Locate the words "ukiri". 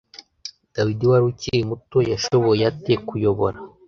1.31-1.61